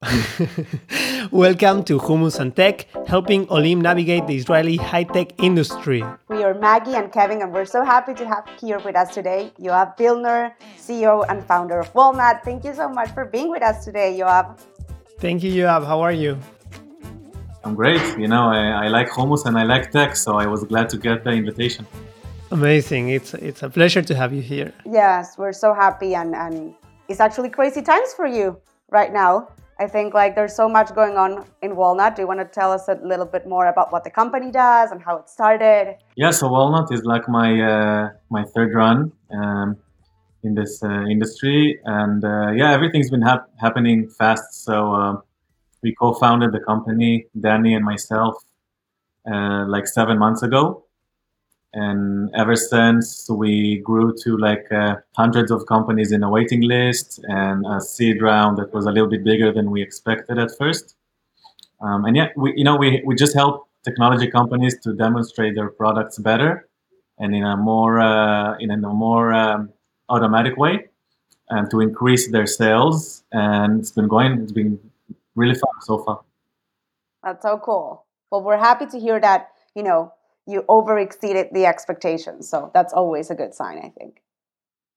[1.30, 6.02] Welcome to Hummus and Tech, helping Olim navigate the Israeli high tech industry.
[6.28, 9.52] We are Maggie and Kevin, and we're so happy to have here with us today
[9.60, 12.42] Yoav Vilner, CEO and founder of Walnut.
[12.42, 14.58] Thank you so much for being with us today, Yoav.
[15.18, 15.84] Thank you, Yoav.
[15.86, 16.38] How are you?
[17.62, 18.00] I'm great.
[18.18, 20.96] You know, I, I like hummus and I like tech, so I was glad to
[20.96, 21.86] get the invitation.
[22.50, 23.10] Amazing.
[23.10, 24.72] It's it's a pleasure to have you here.
[24.86, 26.74] Yes, we're so happy and, and
[27.08, 28.56] it's actually crazy times for you
[28.88, 29.50] right now.
[29.80, 32.14] I think like there's so much going on in Walnut.
[32.14, 34.90] Do you want to tell us a little bit more about what the company does
[34.90, 35.96] and how it started?
[36.16, 39.78] Yeah, so Walnut is like my uh, my third run um,
[40.42, 44.64] in this uh, industry, and uh, yeah, everything's been hap- happening fast.
[44.66, 45.22] So um,
[45.82, 48.34] we co-founded the company, Danny and myself,
[49.32, 50.84] uh, like seven months ago,
[51.72, 57.20] and ever since we grew to like uh, hundreds of companies in a waiting list
[57.24, 60.96] and a seed round that was a little bit bigger than we expected at first.
[61.80, 65.70] Um, and yeah we you know we, we just help technology companies to demonstrate their
[65.70, 66.68] products better
[67.18, 69.72] and in a more uh, in a more um,
[70.08, 70.88] automatic way
[71.48, 73.22] and to increase their sales.
[73.32, 74.78] And it's been going it's been
[75.36, 76.20] really fun so far.
[77.22, 78.04] That's so cool.
[78.30, 80.12] Well we're happy to hear that you know
[80.46, 82.48] you over exceeded the expectations.
[82.48, 84.22] So that's always a good sign, I think.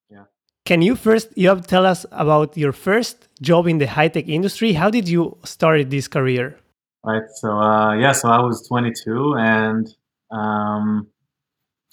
[0.10, 0.26] Yeah.
[0.66, 4.28] Can you first, you have tell us about your first job in the high tech
[4.28, 4.74] industry?
[4.74, 6.58] How did you start this career?
[7.04, 7.24] Right.
[7.36, 9.94] So uh, yeah, so I was 22, and
[10.32, 11.08] um,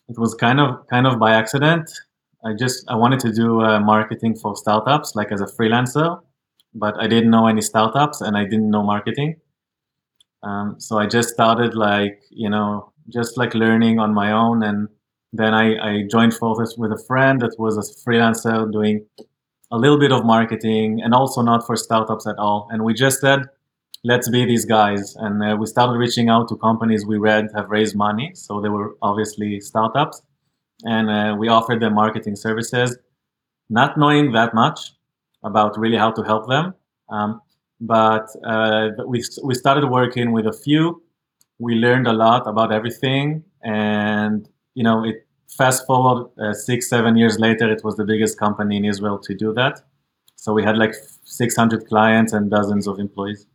[0.08, 1.90] it was kind of kind of by accident.
[2.44, 6.20] I just I wanted to do uh, marketing for startups, like as a freelancer,
[6.74, 9.40] but I didn't know any startups, and I didn't know marketing.
[10.44, 14.62] Um, so I just started like you know just like learning on my own.
[14.62, 14.88] And
[15.32, 19.06] then I, I joined forces with a friend that was a freelancer doing
[19.70, 22.68] a little bit of marketing and also not for startups at all.
[22.70, 23.42] And we just said,
[24.04, 25.14] let's be these guys.
[25.16, 28.32] And uh, we started reaching out to companies we read have raised money.
[28.34, 30.22] So they were obviously startups.
[30.84, 32.96] And uh, we offered them marketing services,
[33.68, 34.92] not knowing that much
[35.44, 36.74] about really how to help them.
[37.10, 37.40] Um,
[37.80, 41.02] but uh, we, we started working with a few
[41.60, 45.26] we learned a lot about everything and you know it
[45.56, 49.34] fast forward uh, six seven years later it was the biggest company in israel to
[49.34, 49.80] do that.
[50.36, 50.94] So we had like
[51.24, 53.46] 600 clients and dozens of employees.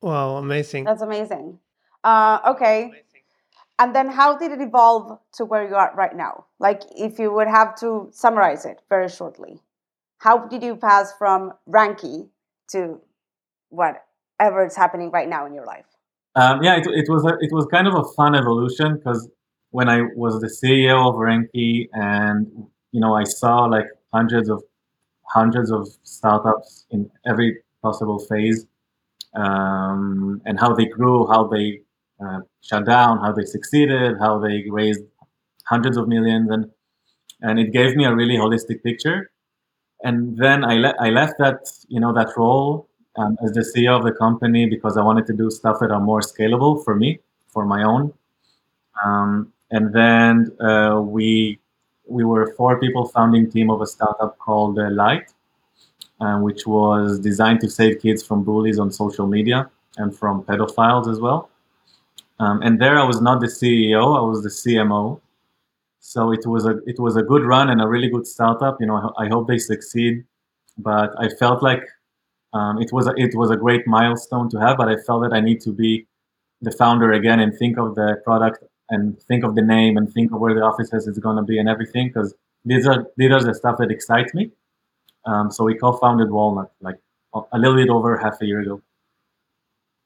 [0.00, 0.84] Wow amazing.
[0.84, 1.58] That's amazing.
[2.04, 2.92] Uh, okay.
[3.80, 6.46] And then how did it evolve to where you are right now?
[6.60, 9.60] Like if you would have to summarize it very shortly
[10.24, 12.28] how did you pass from Ranky
[12.70, 12.98] to
[13.68, 14.04] what
[14.40, 15.86] ever is happening right now in your life?
[16.36, 19.28] Um, yeah, it, it was a, it was kind of a fun evolution because
[19.70, 22.46] when I was the CEO of Ranky, and
[22.92, 24.62] you know I saw like hundreds of
[25.26, 28.66] hundreds of startups in every possible phase
[29.34, 31.80] um, and how they grew, how they
[32.24, 35.02] uh, shut down, how they succeeded, how they raised
[35.66, 36.70] hundreds of millions, and
[37.42, 39.30] and it gave me a really holistic picture.
[40.02, 43.96] And then I, le- I left that you know that role um, as the CEO
[43.96, 47.20] of the company because I wanted to do stuff that are more scalable for me,
[47.48, 48.12] for my own.
[49.04, 51.58] Um, and then uh, we
[52.06, 55.32] we were four people founding team of a startup called uh, Light,
[56.20, 61.10] uh, which was designed to save kids from bullies on social media and from pedophiles
[61.10, 61.48] as well.
[62.40, 65.20] Um, and there, I was not the CEO; I was the CMO.
[66.00, 68.76] So it was a it was a good run and a really good startup.
[68.80, 70.24] You know, I, I hope they succeed,
[70.78, 71.82] but I felt like
[72.54, 75.32] um, it was a, it was a great milestone to have, but I felt that
[75.32, 76.06] I need to be
[76.62, 80.32] the founder again and think of the product and think of the name and think
[80.32, 83.42] of where the offices is going to be and everything because these are these are
[83.42, 84.52] the stuff that excites me.
[85.26, 86.98] Um, so we co-founded Walnut like
[87.52, 88.80] a little bit over half a year ago.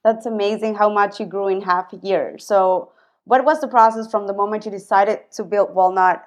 [0.03, 2.39] That's amazing how much you grew in half a year.
[2.39, 2.93] So
[3.25, 6.27] what was the process from the moment you decided to build Walnut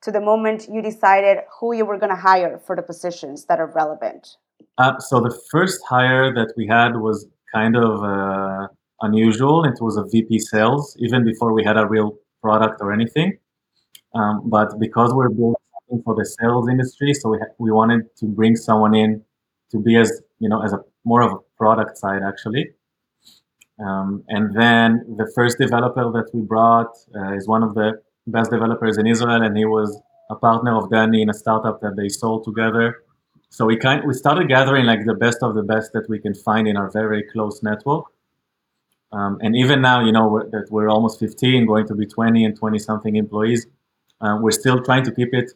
[0.00, 3.60] to the moment you decided who you were going to hire for the positions that
[3.60, 4.36] are relevant?
[4.78, 8.68] Uh, so the first hire that we had was kind of uh,
[9.00, 9.64] unusual.
[9.64, 13.38] It was a VP sales, even before we had a real product or anything.
[14.14, 15.56] Um, but because we're building
[16.04, 19.22] for the sales industry, so we ha- we wanted to bring someone in
[19.70, 22.70] to be as you know as a more of a product side actually.
[23.80, 28.50] Um, and then the first developer that we brought uh, is one of the best
[28.50, 30.00] developers in Israel, and he was
[30.30, 33.04] a partner of Danny in a startup that they sold together
[33.50, 36.34] so we kind we started gathering like the best of the best that we can
[36.34, 38.04] find in our very close network.
[39.10, 42.44] Um, and even now, you know we're, that we're almost 15, going to be 20
[42.44, 43.66] and 20 something employees.
[44.20, 45.52] Uh, we're still trying to keep it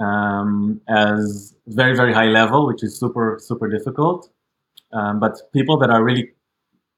[0.00, 4.30] um, as very very high level, which is super super difficult.
[4.92, 6.32] Um, but people that are really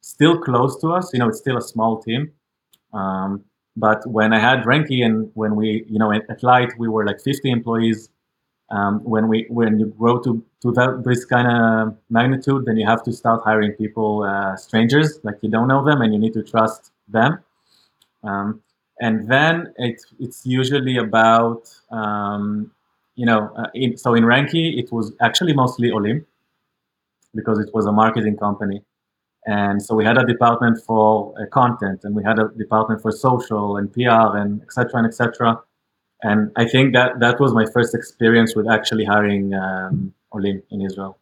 [0.00, 2.32] still close to us, you know, it's still a small team.
[2.92, 3.44] Um,
[3.76, 7.04] but when I had Ranky and when we, you know, at, at Light, we were
[7.04, 8.10] like 50 employees.
[8.70, 12.86] Um, when we when you grow to to that, this kind of magnitude, then you
[12.86, 16.34] have to start hiring people, uh, strangers, like you don't know them, and you need
[16.34, 17.38] to trust them.
[18.22, 18.62] Um,
[19.00, 22.70] and then it's it's usually about um,
[23.20, 26.24] you know, uh, in, so in Ranky, it was actually mostly Olim
[27.34, 28.82] because it was a marketing company.
[29.46, 33.12] And so we had a department for uh, content and we had a department for
[33.12, 34.90] social and PR and etc.
[34.94, 35.60] and etc.
[36.22, 40.82] And I think that that was my first experience with actually hiring um, Olim in
[40.82, 41.18] Israel.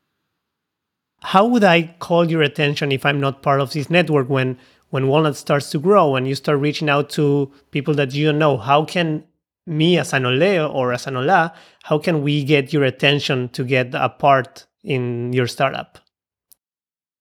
[1.21, 4.59] How would I call your attention if I'm not part of this network when
[4.91, 8.39] when Walnut starts to grow and you start reaching out to people that you don't
[8.39, 8.57] know?
[8.57, 9.25] How can
[9.69, 11.53] me as an Ole or as an Ola,
[11.85, 15.99] how can we get your attention to get a part in your startup?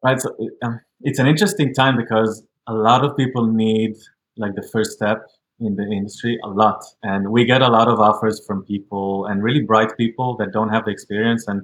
[0.03, 0.19] Right.
[0.19, 3.95] So um, it's an interesting time because a lot of people need
[4.37, 5.27] like the first step
[5.59, 6.83] in the industry a lot.
[7.03, 10.69] And we get a lot of offers from people and really bright people that don't
[10.69, 11.47] have the experience.
[11.47, 11.63] And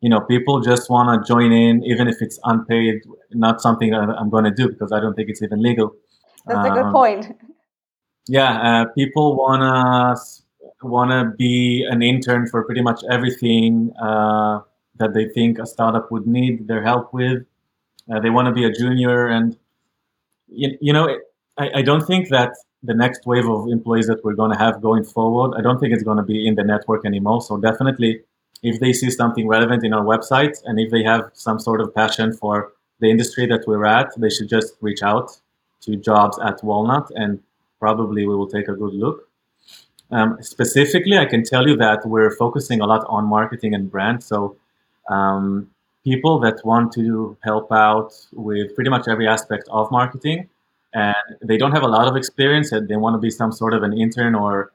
[0.00, 3.02] you know people just want to join in even if it's unpaid
[3.32, 5.94] not something i'm going to do because i don't think it's even legal.
[6.46, 7.36] That's um, a good um, point.
[8.28, 14.60] yeah uh, people want to want to be an intern for pretty much everything uh,
[14.96, 17.44] that they think a startup would need their help with.
[18.12, 19.56] Uh, they want to be a junior, and
[20.48, 21.18] you, you know,
[21.58, 22.52] I, I don't think that
[22.82, 25.92] the next wave of employees that we're going to have going forward, I don't think
[25.92, 27.42] it's going to be in the network anymore.
[27.42, 28.22] So definitely,
[28.62, 31.94] if they see something relevant in our website, and if they have some sort of
[31.94, 35.30] passion for the industry that we're at, they should just reach out
[35.82, 37.40] to jobs at Walnut, and
[37.78, 39.28] probably we will take a good look.
[40.10, 44.22] Um, specifically, I can tell you that we're focusing a lot on marketing and brand.
[44.22, 44.56] So
[45.08, 45.70] um,
[46.02, 50.48] people that want to help out with pretty much every aspect of marketing
[50.94, 52.72] and they don't have a lot of experience.
[52.72, 54.72] And they want to be some sort of an intern or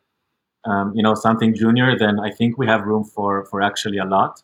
[0.66, 4.06] um, you know something junior then i think we have room for for actually a
[4.06, 4.42] lot.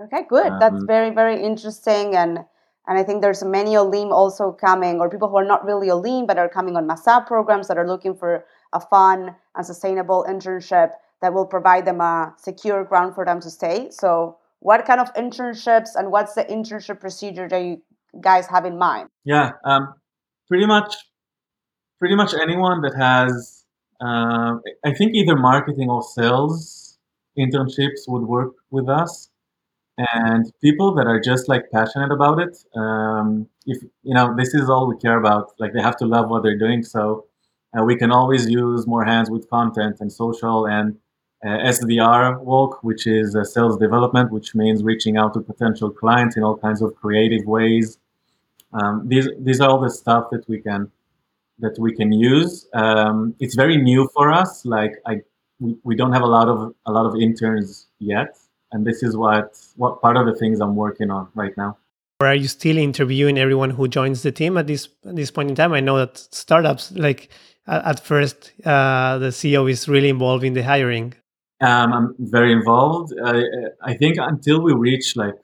[0.00, 0.52] Okay good.
[0.52, 2.16] Um, that's very very interesting.
[2.16, 2.40] And
[2.86, 6.26] and i think there's many olim also coming or people who are not really olim
[6.26, 10.90] but are coming on masa programs that are looking for a fun and sustainable internship
[11.24, 13.88] that will provide them a secure ground for them to stay.
[13.90, 17.82] So what kind of internships and what's the internship procedure that you
[18.20, 19.08] guys have in mind?
[19.24, 19.94] Yeah, um,
[20.54, 20.94] pretty much,
[21.98, 23.64] pretty much anyone that has,
[24.00, 24.54] uh,
[24.84, 26.96] I think either marketing or sales
[27.36, 29.30] internships would work with us,
[29.98, 32.56] and people that are just like passionate about it.
[32.76, 35.54] Um, if you know, this is all we care about.
[35.58, 37.26] Like they have to love what they're doing, so
[37.76, 40.96] uh, we can always use more hands with content and social and
[41.44, 46.44] uh, SDR work, which is sales development, which means reaching out to potential clients in
[46.44, 47.98] all kinds of creative ways.
[48.74, 50.90] Um, these these are all the stuff that we can
[51.58, 52.66] that we can use.
[52.74, 54.64] Um, it's very new for us.
[54.66, 55.20] Like I,
[55.60, 58.36] we, we don't have a lot of a lot of interns yet,
[58.72, 61.78] and this is what what part of the things I'm working on right now.
[62.20, 65.50] Or are you still interviewing everyone who joins the team at this at this point
[65.50, 65.72] in time?
[65.72, 67.28] I know that startups like
[67.66, 71.14] at first uh, the CEO is really involved in the hiring.
[71.60, 73.14] Um, I'm very involved.
[73.24, 73.42] I,
[73.82, 75.34] I think until we reach like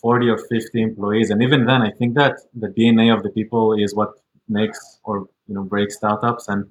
[0.00, 3.74] 40 or 50 employees, and even then, I think that the DNA of the people
[3.74, 4.10] is what
[4.48, 6.48] makes or you know breaks startups.
[6.48, 6.66] And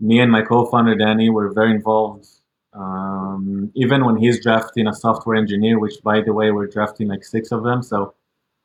[0.00, 2.26] me and my co-founder Danny were very involved.
[2.74, 7.24] Um, even when he's drafting a software engineer, which by the way, we're drafting like
[7.24, 7.82] six of them.
[7.82, 8.14] So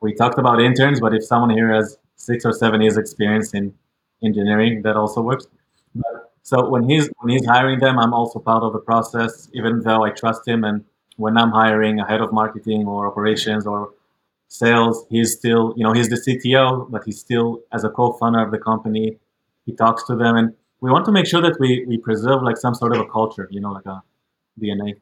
[0.01, 3.74] we talked about interns, but if someone here has six or seven years experience in
[4.22, 5.48] engineering, that also works.
[6.43, 10.03] So when he's when he's hiring them, I'm also part of the process, even though
[10.03, 10.63] I trust him.
[10.63, 10.84] And
[11.18, 13.91] when I'm hiring a head of marketing or operations or
[14.48, 18.51] sales, he's still, you know, he's the CTO, but he's still as a co-founder of
[18.51, 19.18] the company.
[19.65, 22.58] He talks to them, and we want to make sure that we we preserve like
[22.58, 24.01] some sort of a culture, you know, like a
[24.60, 24.96] DNA.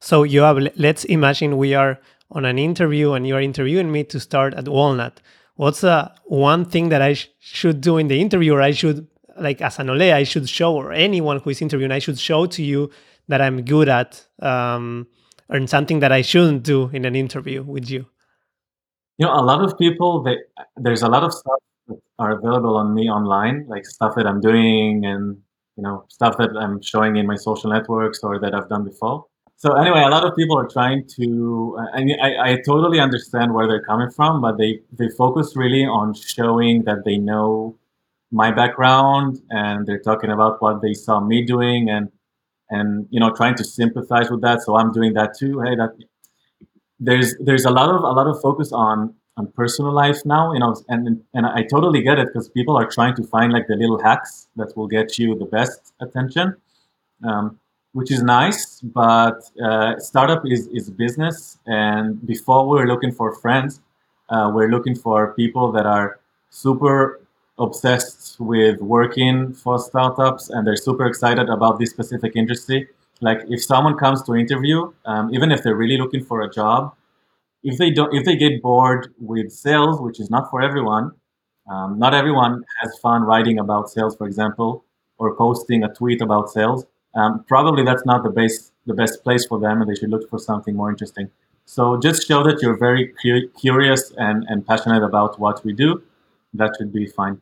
[0.00, 2.00] So you have let's imagine we are
[2.30, 5.20] on an interview and you are interviewing me to start at Walnut.
[5.56, 9.06] What's the one thing that I sh- should do in the interview, or I should
[9.38, 12.46] like as an Ole, I should show, or anyone who is interviewing, I should show
[12.46, 12.90] to you
[13.30, 15.06] that I'm good at, um,
[15.48, 18.06] or something that I shouldn't do in an interview with you?
[19.18, 20.36] You know, a lot of people, they,
[20.76, 24.40] there's a lot of stuff that are available on me online, like stuff that I'm
[24.40, 25.36] doing and,
[25.76, 29.26] you know, stuff that I'm showing in my social networks or that I've done before.
[29.56, 33.68] So anyway, a lot of people are trying to, and I, I totally understand where
[33.68, 37.76] they're coming from, but they, they focus really on showing that they know
[38.32, 42.08] my background and they're talking about what they saw me doing and
[42.70, 44.62] and you know trying to sympathize with that.
[44.62, 45.60] So I'm doing that too.
[45.60, 45.90] Hey, that
[46.98, 50.60] there's there's a lot of a lot of focus on on personal life now, you
[50.60, 53.76] know, and and I totally get it because people are trying to find like the
[53.76, 56.56] little hacks that will get you the best attention,
[57.24, 57.58] um,
[57.92, 58.80] which is nice.
[58.80, 63.80] But uh, startup is is business, and before we're looking for friends,
[64.28, 67.20] uh, we're looking for people that are super
[67.60, 72.88] obsessed with working for startups and they're super excited about this specific industry.
[73.20, 76.94] Like if someone comes to interview, um, even if they're really looking for a job,
[77.62, 81.12] if they don't, if they get bored with sales, which is not for everyone,
[81.70, 84.84] um, not everyone has fun writing about sales, for example,
[85.18, 86.86] or posting a tweet about sales.
[87.14, 90.28] Um, probably that's not the best the best place for them, and they should look
[90.30, 91.30] for something more interesting.
[91.66, 96.02] So just show that you're very cu- curious and, and passionate about what we do.
[96.54, 97.40] That should be fine.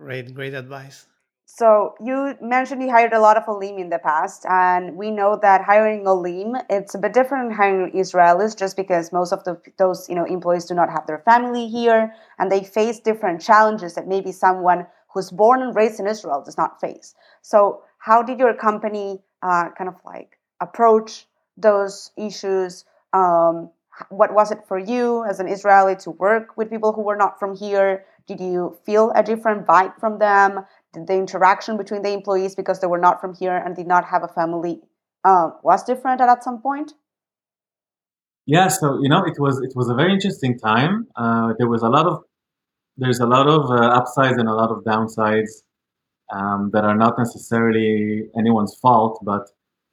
[0.00, 1.06] Great, great advice.
[1.44, 5.38] So you mentioned you hired a lot of Olim in the past, and we know
[5.42, 9.60] that hiring Olim it's a bit different than hiring Israelis, just because most of the,
[9.76, 13.94] those you know employees do not have their family here, and they face different challenges
[13.94, 17.14] that maybe someone who's born and raised in Israel does not face.
[17.42, 21.26] So how did your company uh, kind of like approach
[21.58, 22.86] those issues?
[23.12, 23.70] Um,
[24.08, 27.38] what was it for you as an Israeli to work with people who were not
[27.38, 28.06] from here?
[28.30, 30.64] Did you feel a different vibe from them?
[30.92, 34.04] Did the interaction between the employees, because they were not from here and did not
[34.04, 34.78] have a family,
[35.24, 36.92] uh, was different at some point?
[38.46, 41.08] Yeah, so you know, it was it was a very interesting time.
[41.16, 42.22] Uh, there was a lot of
[42.96, 45.52] there's a lot of uh, upsides and a lot of downsides
[46.32, 49.50] um, that are not necessarily anyone's fault, but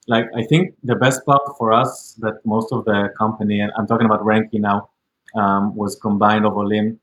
[0.07, 3.87] like I think the best part for us that most of the company, and I'm
[3.87, 4.89] talking about Ranky now,
[5.35, 6.99] um, was combined of Olim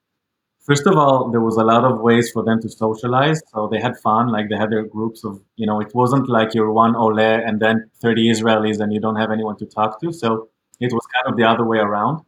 [0.64, 3.40] first of all, there was a lot of ways for them to socialize.
[3.52, 6.54] So they had fun, like they had their groups of, you know, it wasn't like
[6.54, 10.12] you're one Ole and then 30 Israelis and you don't have anyone to talk to.
[10.12, 10.48] So
[10.80, 12.24] it was kind of the other way around.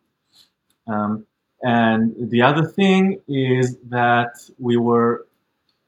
[0.87, 1.27] Um,
[1.63, 5.27] and the other thing is that we were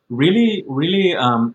[0.09, 1.55] really, really, um,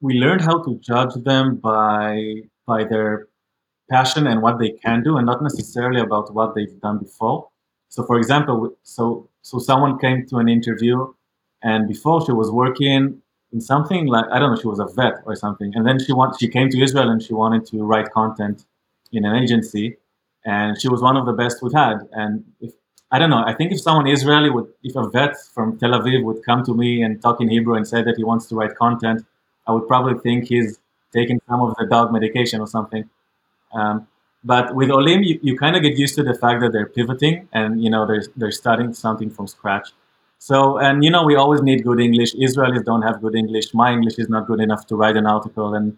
[0.00, 3.28] we learned how to judge them by by their
[3.90, 7.48] passion and what they can do, and not necessarily about what they've done before.
[7.88, 10.96] So, for example, so so someone came to an interview,
[11.62, 13.22] and before she was working
[13.52, 16.12] in something like I don't know, she was a vet or something, and then she
[16.12, 18.64] want she came to Israel and she wanted to write content
[19.12, 19.98] in an agency,
[20.44, 21.98] and she was one of the best we had.
[22.10, 22.72] And if
[23.12, 26.24] I don't know, I think if someone Israeli would, if a vet from Tel Aviv
[26.24, 28.74] would come to me and talk in Hebrew and say that he wants to write
[28.74, 29.24] content,
[29.68, 30.80] I would probably think he's
[31.12, 33.08] taking some of the dog medication or something.
[33.72, 34.08] Um,
[34.44, 37.48] but with Olim, you, you kind of get used to the fact that they're pivoting
[37.52, 39.88] and you know they're they're starting something from scratch.
[40.38, 42.34] So and you know we always need good English.
[42.34, 43.74] Israelis don't have good English.
[43.74, 45.96] My English is not good enough to write an article, and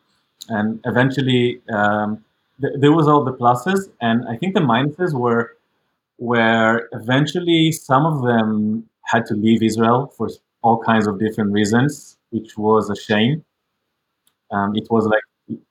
[0.49, 2.25] and eventually um,
[2.61, 5.57] th- there was all the pluses, and I think the minuses were
[6.17, 10.29] where eventually some of them had to leave Israel for
[10.63, 13.45] all kinds of different reasons, which was a shame.
[14.51, 15.23] Um, it was like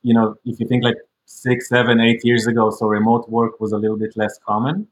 [0.03, 0.97] you know if you think like
[1.27, 4.87] six, seven, eight years ago, so remote work was a little bit less common.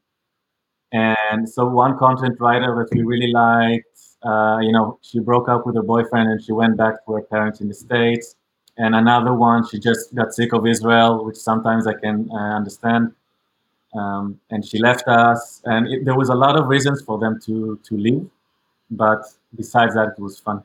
[0.92, 5.66] And so one content writer that we really liked, uh, you know, she broke up
[5.66, 8.36] with her boyfriend and she went back to her parents in the States.
[8.76, 13.12] And another one, she just got sick of Israel, which sometimes I can uh, understand.
[13.94, 15.62] Um, and she left us.
[15.64, 18.28] And it, there was a lot of reasons for them to, to leave.
[18.90, 19.22] But
[19.54, 20.62] besides that, it was fun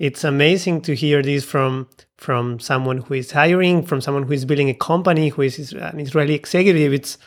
[0.00, 4.46] it's amazing to hear this from from someone who is hiring, from someone who is
[4.46, 6.94] building a company, who is an Israeli executive.
[6.94, 7.18] It's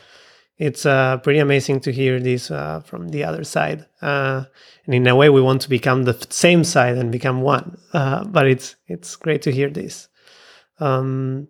[0.58, 3.86] it's uh, pretty amazing to hear this uh, from the other side.
[4.02, 4.44] Uh,
[4.86, 7.78] and in a way, we want to become the same side and become one.
[7.92, 10.08] Uh, but it's it's great to hear this.
[10.80, 11.46] Um,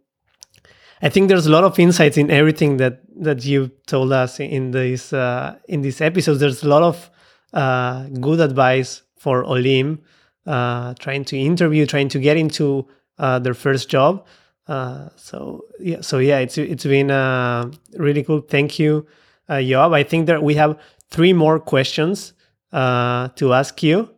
[1.01, 4.73] I think there's a lot of insights in everything that that you told us in
[4.73, 6.35] this uh, in this episode.
[6.35, 7.11] There's a lot of
[7.55, 10.03] uh, good advice for Olim
[10.47, 12.87] uh, trying to interview, trying to get into
[13.19, 14.27] uh, their first job.
[14.67, 18.41] Uh, so yeah, so yeah, it's it's been uh, really cool.
[18.41, 19.07] Thank you,
[19.49, 19.95] uh, Yoav.
[19.95, 20.79] I think that we have
[21.11, 22.33] three more questions
[22.73, 24.11] uh, to ask you.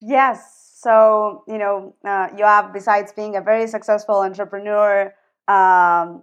[0.00, 0.56] Yes.
[0.76, 5.14] So you know, uh, Yoav, besides being a very successful entrepreneur,
[5.48, 6.22] um,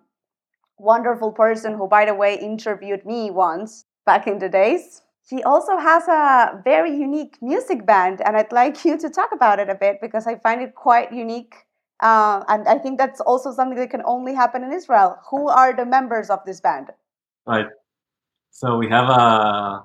[0.80, 5.78] wonderful person who, by the way, interviewed me once back in the days he also
[5.78, 9.76] has a very unique music band, and I'd like you to talk about it a
[9.76, 11.54] bit because I find it quite unique.
[12.02, 15.18] Uh, and I think that's also something that can only happen in Israel.
[15.30, 16.88] Who are the members of this band?
[17.46, 17.68] Right.
[18.52, 19.84] So we have a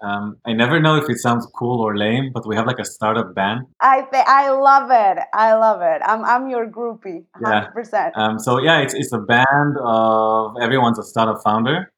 [0.00, 2.84] Um, I never know if it sounds cool or lame, but we have like a
[2.84, 3.66] startup band.
[3.80, 5.18] I I love it.
[5.34, 6.00] I love it.
[6.06, 7.70] I'm I'm your groupie, hundred yeah.
[7.74, 8.14] percent.
[8.16, 11.90] Um, so yeah, it's it's a band of everyone's a startup founder.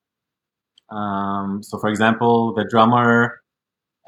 [0.90, 3.40] Um, so for example, the drummer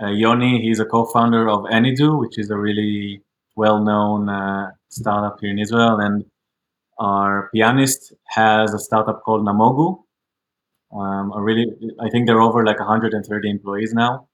[0.02, 3.22] uh, Yoni, he's a co-founder of Any.do, which is a really
[3.56, 6.24] well-known uh, startup here in Israel, and
[6.98, 10.02] our pianist has a startup called Namogoo,
[10.92, 11.66] um, really,
[12.00, 14.28] I think they're over like 130 employees now.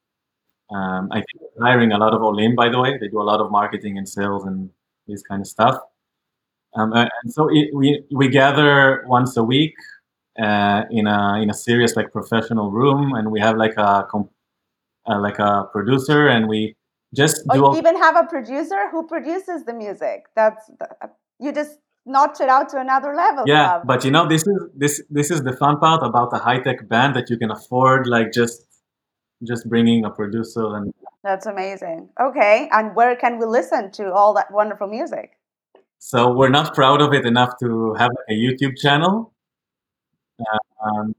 [0.71, 2.99] Um, I think hiring a lot of Olim, by the way.
[2.99, 4.71] They do a lot of marketing and sales and
[5.07, 5.79] this kind of stuff.
[6.75, 9.75] Um, and so it, we we gather once a week
[10.41, 14.07] uh, in a in a serious like professional room, and we have like a
[15.09, 16.77] uh, like a producer, and we
[17.15, 17.59] just do.
[17.59, 20.27] you even have a producer who produces the music.
[20.37, 20.89] That's the,
[21.41, 23.45] you just notch it out to another level.
[23.47, 26.61] Yeah, but you know, this is this this is the fun part about a high
[26.61, 28.67] tech band that you can afford, like just
[29.43, 30.93] just bringing a producer and.
[31.25, 32.09] That's amazing.
[32.21, 35.33] Okay, and where can we listen to all that wonderful music?
[35.99, 39.33] So we're not proud of it enough to have a YouTube channel.
[40.85, 41.15] Um,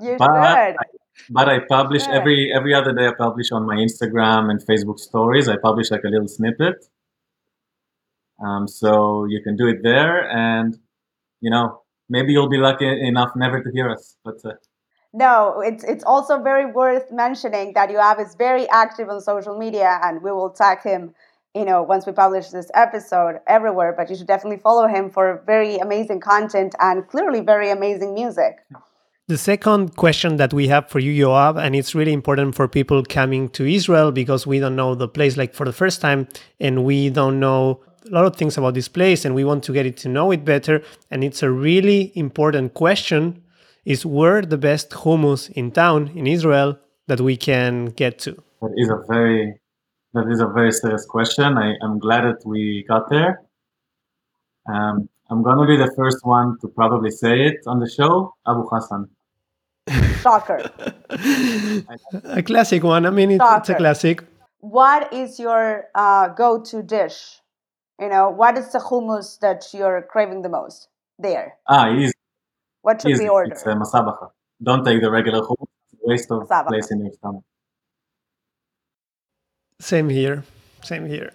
[0.00, 0.74] you but I,
[1.30, 3.06] but I publish every every other day.
[3.06, 5.48] I publish on my Instagram and Facebook stories.
[5.48, 6.86] I publish like a little snippet
[8.44, 10.78] um, so you can do it there, and
[11.40, 14.16] you know maybe you'll be lucky enough never to hear us.
[14.24, 14.52] But uh,
[15.12, 20.00] no, it's it's also very worth mentioning that Yoav is very active on social media,
[20.02, 21.14] and we will tag him.
[21.56, 25.42] You know, once we publish this episode everywhere, but you should definitely follow him for
[25.46, 28.58] very amazing content and clearly very amazing music.
[29.28, 33.02] The second question that we have for you, Yoav, and it's really important for people
[33.02, 36.28] coming to Israel because we don't know the place like for the first time
[36.60, 39.72] and we don't know a lot of things about this place and we want to
[39.72, 40.82] get it to know it better.
[41.10, 43.42] And it's a really important question
[43.86, 48.32] is where the best hummus in town in Israel that we can get to?
[48.60, 49.58] That is a very
[50.16, 51.56] that is a very serious question.
[51.56, 53.42] I, am glad that we got there.
[54.72, 58.34] Um, I'm going to be the first one to probably say it on the show,
[58.46, 59.08] Abu Hassan.
[60.22, 60.60] Shocker.
[62.24, 63.06] a classic one.
[63.06, 64.24] I mean, it's, it's a classic.
[64.58, 67.40] What is your uh, go-to dish
[68.00, 70.88] you know, what is the hummus that you're craving the most
[71.18, 71.56] there?
[71.66, 72.12] Ah, easy.
[72.82, 73.24] What should easy.
[73.24, 73.52] we order?
[73.52, 74.30] It's uh, masabacha.
[74.62, 75.66] Don't take the regular hummus.
[76.02, 76.68] Waste of masabacha.
[76.68, 77.42] place in your stomach.
[79.80, 80.44] Same here.
[80.82, 81.32] Same here.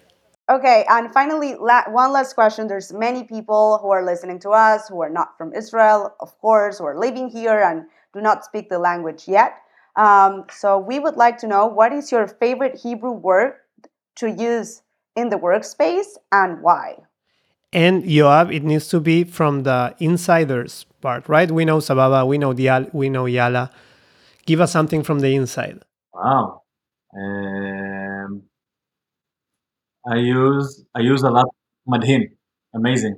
[0.50, 2.66] Okay, and finally, la- one last question.
[2.66, 6.78] There's many people who are listening to us who are not from Israel, of course,
[6.78, 9.54] who are living here and do not speak the language yet.
[9.96, 13.54] Um, so we would like to know what is your favorite Hebrew word
[14.16, 14.82] to use
[15.16, 16.98] in the workspace and why.
[17.72, 21.50] And Yoav, it needs to be from the insiders part, right?
[21.50, 23.70] We know Sababa, we know Dial, we know Yala.
[24.44, 25.82] Give us something from the inside.
[26.12, 26.62] Wow.
[27.16, 27.91] Um,
[30.06, 31.46] I use I use a lot
[31.88, 32.30] Madhim.
[32.74, 33.16] Amazing.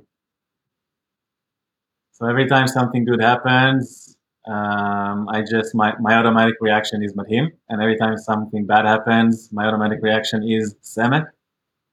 [2.11, 4.17] So every time something good happens,
[4.47, 9.49] um, I just my, my automatic reaction is Madhim, and every time something bad happens,
[9.51, 11.25] my automatic reaction is Semek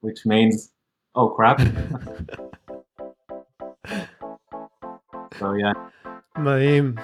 [0.03, 0.71] which means
[1.15, 1.59] oh crap.
[5.39, 5.73] so yeah.
[6.37, 6.99] Madim.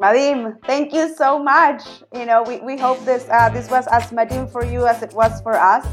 [0.00, 1.82] Madim, thank you so much.
[2.14, 5.12] You know, we, we hope this uh, this was as Madim for you as it
[5.12, 5.86] was for us.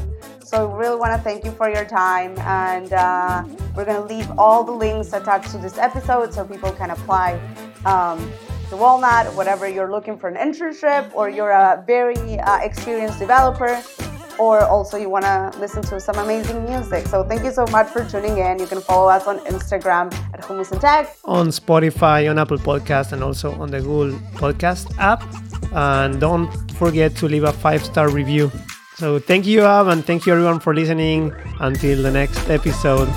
[0.54, 3.42] So we really want to thank you for your time, and uh,
[3.74, 7.40] we're gonna leave all the links attached to this episode so people can apply
[7.84, 8.30] um,
[8.68, 13.82] to Walnut, whatever you're looking for an internship or you're a very uh, experienced developer
[14.38, 17.08] or also you want to listen to some amazing music.
[17.08, 18.60] So thank you so much for tuning in.
[18.60, 23.10] You can follow us on Instagram at Hummus and Tech, on Spotify, on Apple Podcast,
[23.10, 25.20] and also on the Google Podcast app.
[25.72, 28.52] And don't forget to leave a five star review.
[28.96, 31.32] So thank you, Ab, and thank you everyone for listening.
[31.60, 33.08] Until the next episode.